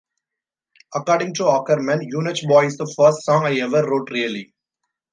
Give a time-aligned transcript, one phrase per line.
[0.95, 4.51] According to Aukerman: Eunuch Boy' is the first song I ever wrote, really.